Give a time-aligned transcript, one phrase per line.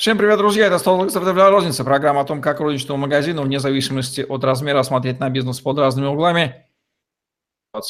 [0.00, 0.66] Всем привет, друзья!
[0.66, 5.20] Это «Стол для розницы», программа о том, как розничному магазину, вне зависимости от размера, смотреть
[5.20, 6.64] на бизнес под разными углами.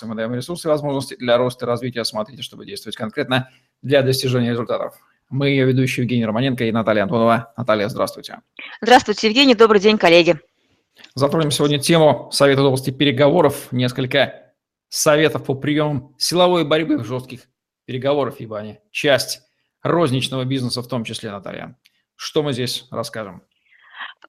[0.03, 2.05] Мы даем ресурсы и возможности для роста и развития.
[2.05, 3.49] Смотрите, чтобы действовать конкретно
[3.81, 4.97] для достижения результатов.
[5.29, 7.53] Мы ее ведущие Евгений Романенко и Наталья Антонова.
[7.57, 8.41] Наталья, здравствуйте.
[8.83, 9.55] Здравствуйте, Евгений.
[9.55, 10.41] Добрый день, коллеги.
[11.15, 13.69] Затронем сегодня тему совета области переговоров.
[13.71, 14.53] Несколько
[14.89, 17.43] советов по приемам силовой борьбы в жестких
[17.85, 19.43] переговорах, ибо они часть
[19.85, 21.77] розничного бизнеса в том числе, Наталья.
[22.21, 23.43] Что мы здесь расскажем?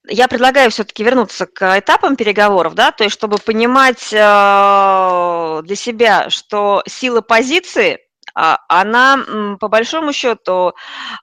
[0.08, 6.30] Я предлагаю все-таки вернуться к этапам переговоров, да, то есть чтобы понимать э, для себя,
[6.30, 8.00] что сила позиции,
[8.34, 10.74] а, она по большому счету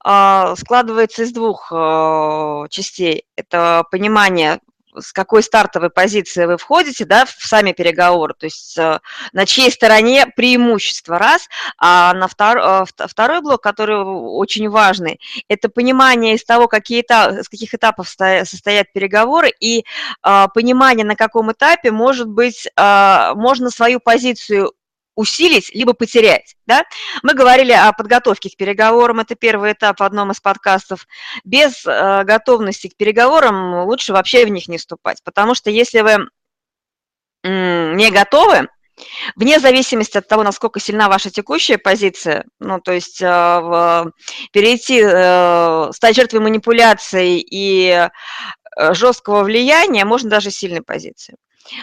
[0.04, 3.24] э, складывается из двух э, частей.
[3.34, 4.60] Это понимание
[5.00, 9.00] с какой стартовой позиции вы входите, да, в сами переговоры, то есть э,
[9.32, 11.48] на чьей стороне преимущество, раз,
[11.78, 17.32] а на втор, э, второй блок, который очень важный, это понимание из того, какие этап,
[17.42, 19.84] с каких этапов состоят переговоры, и
[20.22, 24.72] э, понимание, на каком этапе, может быть, можно свою позицию
[25.18, 26.54] усилить, либо потерять.
[26.64, 26.84] Да?
[27.24, 31.08] Мы говорили о подготовке к переговорам, это первый этап в одном из подкастов.
[31.44, 36.28] Без э, готовности к переговорам лучше вообще в них не вступать, потому что если вы
[37.42, 38.68] м, не готовы,
[39.36, 44.10] Вне зависимости от того, насколько сильна ваша текущая позиция, ну, то есть э, в,
[44.52, 51.36] перейти, э, стать жертвой манипуляций и э, жесткого влияния можно даже сильной позиции.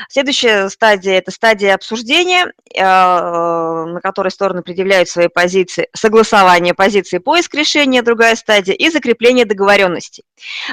[0.09, 7.53] Следующая стадия– это стадия обсуждения, э, на которой стороны предъявляют свои позиции, согласование позиции, поиск
[7.53, 10.23] решения, другая стадия, и закрепление договоренностей.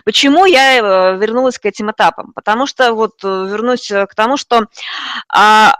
[0.04, 2.32] Почему я э, вернулась к этим этапам?
[2.34, 4.66] Потому что, вот э, вернусь к тому, что
[5.28, 5.74] а,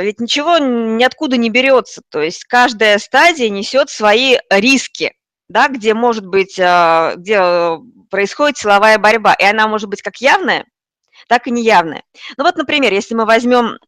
[0.00, 5.14] ведь ничего ниоткуда не берется, то есть каждая стадия несет свои риски,
[5.48, 7.78] да, где может быть, где
[8.10, 10.64] происходит силовая борьба, и она может быть как явная,
[11.28, 12.04] так и неявное.
[12.36, 13.78] Ну вот, например, если мы возьмем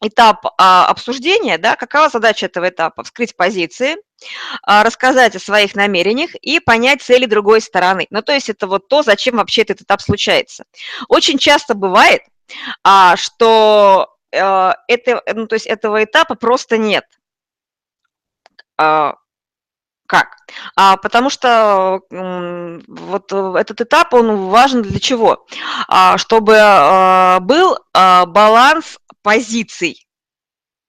[0.00, 3.02] этап а, обсуждения, да, какова задача этого этапа?
[3.02, 3.96] Вскрыть позиции,
[4.62, 8.06] а, рассказать о своих намерениях и понять цели другой стороны.
[8.10, 10.64] Ну, то есть это вот то, зачем вообще этот этап случается.
[11.08, 12.22] Очень часто бывает,
[12.84, 17.04] а, что а, это, ну, то есть этого этапа просто нет.
[18.76, 19.16] А,
[20.08, 20.38] как?
[20.74, 25.46] А, потому что вот этот этап, он важен для чего?
[25.86, 30.06] А, чтобы а, был а, баланс позиций.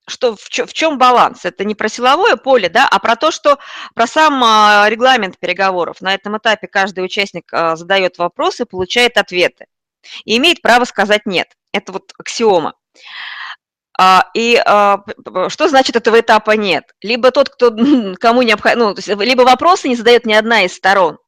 [0.08, 1.44] Что, в, чё, в чем баланс?
[1.44, 3.58] Это не про силовое поле, да, а про то, что
[3.94, 6.00] про сам а, регламент переговоров.
[6.00, 9.66] На этом этапе каждый участник а, задает вопросы, получает ответы
[10.24, 11.48] и имеет право сказать нет.
[11.72, 12.74] Это вот аксиома.
[14.02, 15.04] А, и а,
[15.50, 16.84] что значит этого этапа нет?
[17.02, 17.70] Либо тот, кто,
[18.18, 21.18] кому необходимо, ну, либо вопросы не задает ни одна из сторон,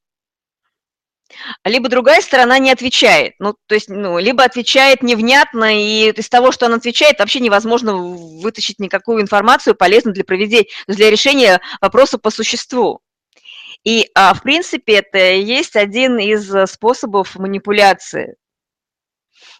[1.66, 3.34] либо другая сторона не отвечает.
[3.40, 7.94] Ну, то есть, ну, либо отвечает невнятно, и из того, что он отвечает, вообще невозможно
[7.94, 13.00] вытащить никакую информацию полезную для проведения, для решения вопроса по существу.
[13.84, 18.36] И, а, в принципе, это есть один из способов манипуляции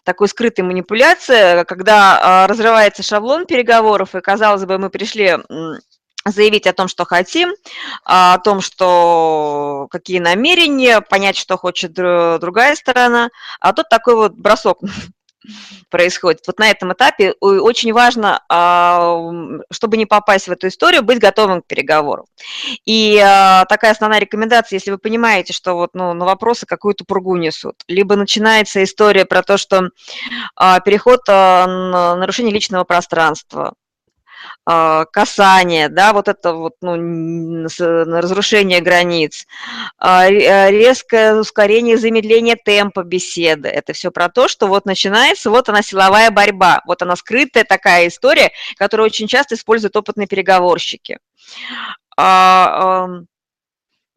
[0.03, 5.37] такой скрытой манипуляции, когда а, разрывается шаблон переговоров, и, казалось бы, мы пришли
[6.25, 7.53] заявить о том, что хотим,
[8.05, 14.79] о том, что какие намерения, понять, что хочет другая сторона, а тут такой вот бросок
[15.93, 16.41] происходит.
[16.47, 19.29] Вот на этом этапе очень важно, а,
[19.69, 22.25] чтобы не попасть в эту историю, быть готовым к переговору.
[22.83, 27.35] И а, такая основная рекомендация, если вы понимаете, что вот ну, на вопросы какую-то пургу
[27.35, 29.89] несут, либо начинается история про то, что
[30.55, 33.75] а, переход на нарушение личного пространства,
[34.65, 39.45] касание, да, вот это вот, ну, разрушение границ,
[39.97, 43.67] а, а, резкое ускорение, замедление темпа беседы.
[43.67, 48.07] Это все про то, что вот начинается, вот она силовая борьба, вот она скрытая такая
[48.07, 51.19] история, которую очень часто используют опытные переговорщики.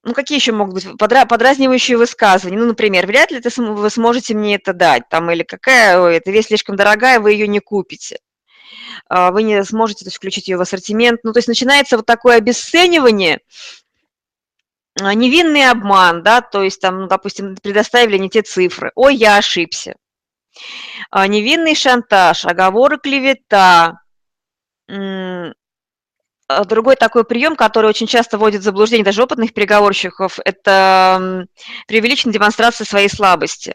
[0.07, 2.57] Ну, какие еще могут быть подра подразнивающие высказывания?
[2.57, 6.47] Ну, например, вряд ли ты, вы сможете мне это дать, там, или какая, эта вещь
[6.47, 8.21] слишком дорогая, вы ее не купите.
[9.09, 11.21] А, вы не сможете то есть, включить ее в ассортимент.
[11.23, 13.41] Ну, то есть начинается вот такое обесценивание,
[15.01, 19.37] а, невинный обман, да, то есть там, ну, допустим, предоставили не те цифры, ой, я
[19.37, 19.97] ошибся.
[21.11, 24.01] А, невинный шантаж, оговоры клевета,
[26.49, 31.47] Другой такой прием, который очень часто вводит в заблуждение даже опытных переговорщиков, это
[31.89, 33.75] преувеличенная демонстрация своей слабости.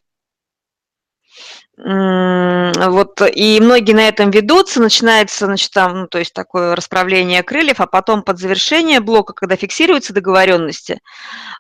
[1.84, 7.80] Вот, и многие на этом ведутся, начинается, значит, там, ну, то есть такое расправление крыльев,
[7.82, 11.00] а потом под завершение блока, когда фиксируются договоренности,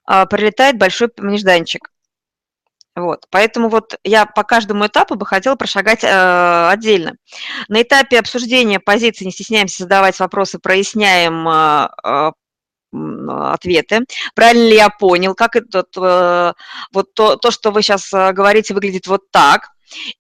[0.06, 1.90] а, прилетает большой нежданчик.
[2.96, 7.14] Вот, поэтому вот я по каждому этапу бы хотела прошагать э, отдельно.
[7.70, 12.32] На этапе обсуждения позиции не стесняемся задавать вопросы, проясняем э, э
[12.94, 14.02] ответы.
[14.36, 16.54] Правильно ли я понял, как это, э,
[16.92, 19.71] вот то, то, что вы сейчас э, говорите, выглядит вот так.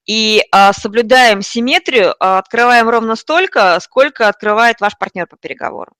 [0.05, 5.93] И э, соблюдаем симметрию, э, открываем ровно столько, сколько открывает ваш партнер по переговорам.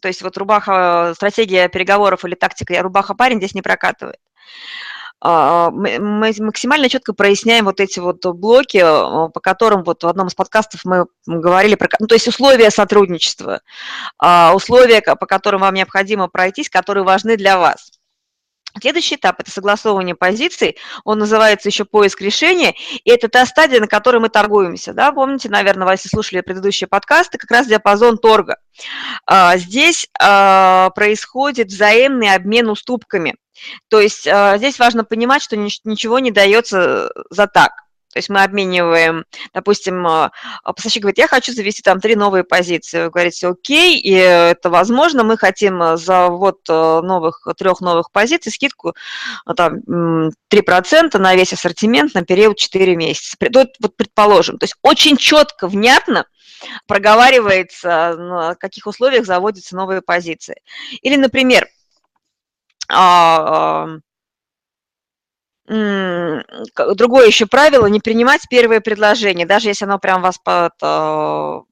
[0.00, 4.18] То есть вот рубаха, стратегия переговоров или тактика рубаха-парень здесь не прокатывает.
[5.24, 10.26] А, мы максимально четко проясняем вот эти вот блоки, а, по которым вот в одном
[10.26, 13.60] из подкастов мы говорили про, ну, то есть условия сотрудничества,
[14.18, 17.92] а, условия, по которым вам необходимо пройтись, которые важны для вас.
[18.80, 22.74] Следующий этап– это согласовывание позиций, он называется еще поиск решения,
[23.04, 24.92] и это та стадия, на которой мы торгуемся.
[24.92, 25.12] Да?
[25.12, 28.56] Помните, наверное, если слушали предыдущие подкасты, как раз диапазон торга.
[29.56, 33.34] Здесь происходит взаимный обмен уступками.
[33.88, 37.72] То есть здесь важно понимать, что ничего не дается за так.
[38.12, 39.24] То есть мы обмениваем,
[39.54, 40.32] допустим, а,
[40.64, 43.04] поставщик говорит, я хочу завести там три новые позиции.
[43.04, 48.12] Вы говорите, окей, и это возможно, мы хотим э, за вот э, новых, трех новых
[48.12, 48.94] позиций скидку
[49.46, 49.78] э, там,
[50.52, 53.36] 3% на весь ассортимент на период 4 месяца.
[53.80, 56.26] Вот предположим, то есть очень четко, внятно
[56.86, 60.56] проговаривается, на каких условиях заводятся новые позиции.
[61.00, 61.66] Или, например,
[62.88, 63.88] а,
[65.66, 70.72] другое еще правило, не принимать первое предложение, даже если оно прям вас под,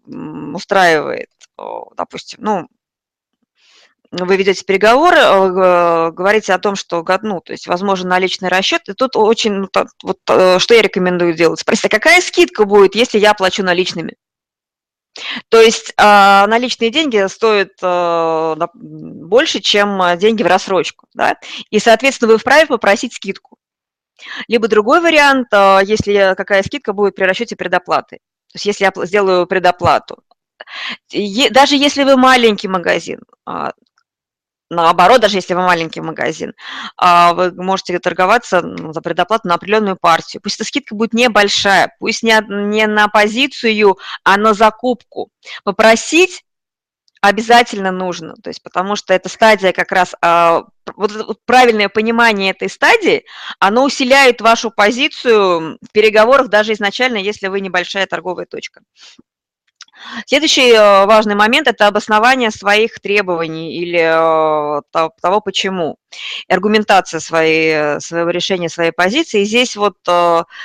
[0.07, 1.29] устраивает,
[1.97, 2.69] допустим, ну,
[4.13, 8.93] вы ведете переговоры, э, говорите о том, что, ну, то есть, возможно, наличный расчет, и
[8.93, 9.69] тут очень, ну,
[10.03, 11.61] вот, э, что я рекомендую делать?
[11.61, 14.17] Спросите, а какая скидка будет, если я плачу наличными?
[15.49, 21.37] То есть а, наличные деньги стоят э, больше, чем деньги в рассрочку, да?
[21.71, 23.60] и, соответственно, вы вправе попросить скидку.
[24.49, 28.17] Либо другой вариант, а, если какая скидка будет при расчете предоплаты.
[28.53, 30.23] То есть если я сделаю предоплату.
[31.51, 33.73] Даже если вы маленький магазин, а,
[34.71, 36.55] наоборот, даже если вы маленький магазин,
[36.97, 38.63] а, вы можете торговаться
[38.93, 40.41] за предоплату на определенную партию.
[40.43, 45.31] Пусть эта скидка будет небольшая, пусть не, не на позицию, а на закупку.
[45.65, 46.45] Попросить
[47.21, 50.65] обязательно нужно, то есть потому что эта стадия как раз, а,
[50.97, 53.25] вот, правильное понимание этой стадии,
[53.59, 58.81] оно усиляет вашу позицию в переговорах даже изначально, если вы небольшая торговая точка.
[60.27, 64.81] Следующий э, важный момент– это обоснование своих требований или э,
[65.21, 65.97] того, почему.
[66.49, 69.43] Аргументация своей, своего решения, своей позиции.
[69.43, 69.97] И здесь вот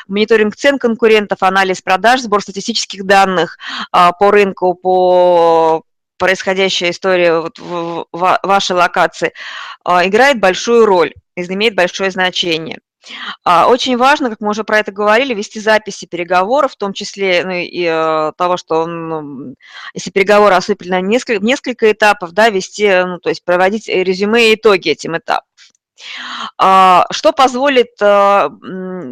[0.08, 3.58] мониторинг цен конкурентов, анализ продаж, сбор статистических данных
[3.92, 5.84] по рынку, по
[6.18, 9.34] происходящая история вот в вашей локации
[9.84, 12.80] а, играет большую роль, имеет большое значение.
[13.44, 17.44] А, очень важно, как мы уже про это говорили, вести записи переговоров, в том числе
[17.44, 19.56] ну, и э, того, что ну,
[19.94, 24.56] если переговоры осыпали на несколько, несколько этапов, да, вести, ну, то есть проводить резюме и
[24.56, 25.46] итоги этим этапам.
[26.58, 28.50] А, что позволит э,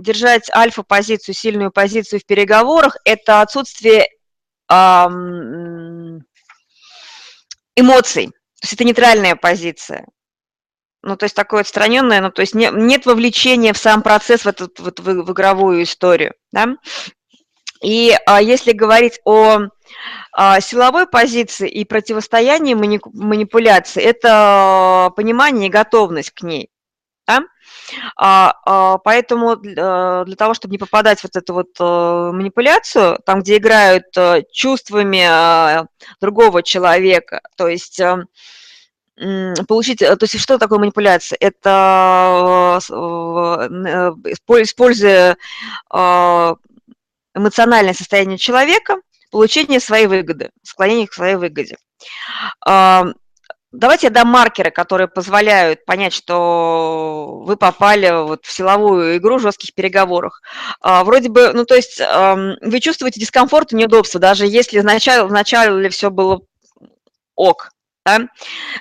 [0.01, 4.07] держать альфа-позицию, сильную позицию в переговорах, это отсутствие
[7.75, 8.27] эмоций.
[8.27, 10.05] То есть это нейтральная позиция.
[11.01, 14.47] Ну, то есть такое отстраненное, ну, то есть не, нет вовлечения в сам процесс, в,
[14.47, 16.77] этот, вот, в, в игровую историю, да.
[17.83, 19.63] И а, если говорить о
[20.31, 26.69] а, силовой позиции и противостоянии мани, манипуляции, это понимание и готовность к ней.
[27.25, 27.41] Да?
[28.17, 33.19] А, а, поэтому для, для того, чтобы не попадать в вот эту вот а, манипуляцию,
[33.25, 35.85] там, где играют а, чувствами а,
[36.19, 38.25] другого человека, то есть а,
[39.67, 41.37] получить, то есть что такое манипуляция?
[41.39, 42.79] Это
[44.25, 45.37] используя
[47.35, 48.97] эмоциональное состояние человека,
[49.31, 51.77] получение своей выгоды, склонение к своей выгоде.
[53.73, 59.41] Давайте я дам маркеры, которые позволяют понять, что вы попали вот в силовую игру в
[59.41, 60.43] жестких переговорах.
[60.79, 65.89] А, вроде бы, ну то есть вы чувствуете дискомфорт и неудобство, даже если вначале, вначале
[65.89, 66.41] все было
[67.35, 67.71] ок.
[68.05, 68.27] Да?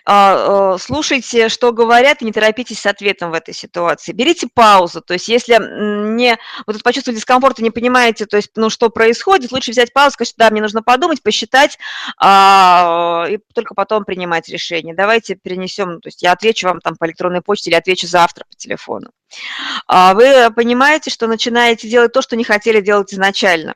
[0.04, 4.12] А, э, слушайте, что говорят, и не торопитесь с ответом в этой ситуации.
[4.12, 5.58] Берите паузу, то есть если
[6.14, 9.92] не вот это почувствовали дискомфорт и не понимаете, то есть, ну, что происходит, лучше взять
[9.92, 11.78] паузу, сказать, да, мне нужно подумать, посчитать,
[12.18, 14.94] а, и только потом принимать решение.
[14.94, 18.56] Давайте перенесем, то есть я отвечу вам там по электронной почте или отвечу завтра по
[18.56, 19.10] телефону.
[19.86, 23.74] А вы понимаете, что начинаете делать то, что не хотели делать изначально.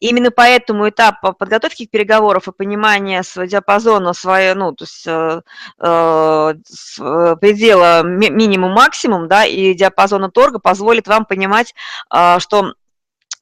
[0.00, 5.42] Именно поэтому этап подготовки к переговорам и понимания своего диапазона, своего, ну, то есть э,
[5.78, 6.54] э,
[7.00, 11.74] э предела ми минимум-максимум, да, и диапазона торга позволит вам понимать,
[12.12, 12.74] э, что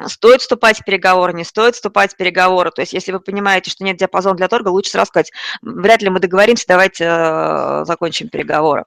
[0.05, 2.71] Стоит вступать в переговоры, не стоит вступать в переговоры.
[2.71, 6.11] То есть, если вы понимаете, что нет диапазона для торга, лучше сразу сказать, вряд ли
[6.11, 8.85] мы договоримся, давайте э, закончим переговоры.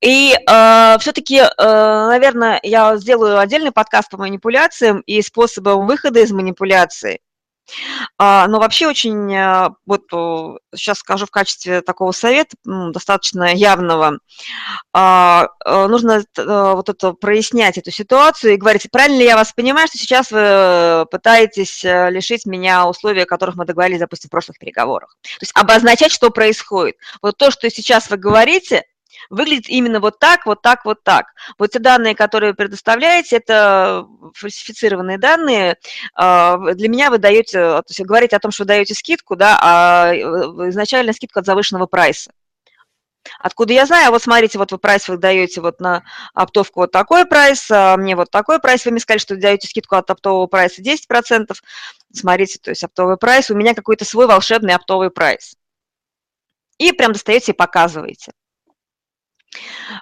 [0.00, 6.32] И э, все-таки, э, наверное, я сделаю отдельный подкаст по манипуляциям и способам выхода из
[6.32, 7.20] манипуляции.
[8.18, 10.02] А, но вообще очень, э, вот
[10.74, 14.18] сейчас скажу в качестве такого совета, достаточно явного,
[14.92, 19.52] а, э, нужно э, вот это прояснять эту ситуацию и говорить, правильно ли я вас
[19.52, 24.58] понимаю, что сейчас вы пытаетесь лишить меня условий, о которых мы договорились, допустим, в прошлых
[24.58, 25.16] переговорах.
[25.22, 26.96] То есть обозначать, что происходит.
[27.22, 28.84] Вот то, что сейчас вы говорите,
[29.30, 31.26] выглядит именно вот так, вот так, вот так.
[31.58, 35.76] Вот те данные, которые вы предоставляете, это фальсифицированные данные.
[36.14, 39.58] А, для меня вы даете, то есть говорите о том, что вы даете скидку, да,
[39.62, 40.18] а э,
[40.68, 42.30] изначально скидку от завышенного прайса.
[43.38, 44.10] Откуда я знаю?
[44.10, 46.04] Вот смотрите, вот вы прайс вы даете вот на
[46.34, 48.84] оптовку вот такой прайс, а мне вот такой прайс.
[48.84, 51.54] Вы мне сказали, что даете скидку от оптового прайса 10%.
[52.12, 55.56] Смотрите, то есть оптовый прайс, у меня какой-то свой волшебный оптовый прайс.
[56.78, 58.32] И прям достаете и показываете.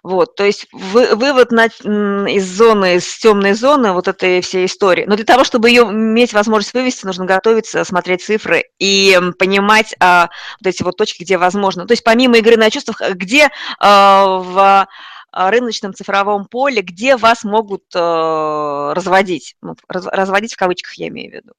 [0.02, 5.04] Вот, то есть вы, вывод на, из зоны, из темной зоны вот этой всей истории.
[5.06, 10.30] Но для того, чтобы ее иметь возможность вывести, нужно готовиться, смотреть цифры и понимать а,
[10.60, 11.86] вот эти вот точки, где возможно.
[11.86, 14.88] То есть помимо игры на чувствах, где а, в
[15.36, 19.56] а, рыночном цифровом поле, где вас могут а, разводить.
[19.62, 21.52] Ну, раз, разводить в кавычках я имею в виду.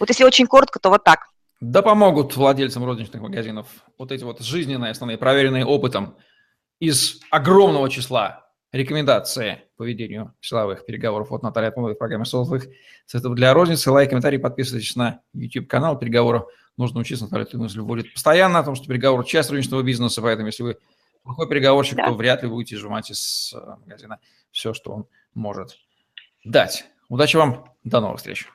[0.00, 1.26] Вот если очень коротко, то вот так.
[1.60, 3.66] Да помогут владельцам розничных магазинов
[3.98, 6.16] вот эти вот жизненные основные, проверенные опытом
[6.78, 12.66] из огромного числа рекомендаций по ведению силовых переговоров от Натальи Атмановой в программе «Сотовых
[13.06, 13.90] средств для розницы».
[13.90, 16.46] Лайк, комментарий, подписывайтесь на YouTube-канал переговоров.
[16.76, 20.62] Нужно учиться, Наталья мысль вводит постоянно, о том, что переговоры– часть рыночного бизнеса, поэтому если
[20.62, 20.78] вы
[21.22, 22.06] плохой переговорщик, да.
[22.06, 25.78] то вряд ли будете сжимать из э, магазина все, что он может
[26.44, 26.84] дать.
[27.08, 28.46] Удачи вам, до новых встреч.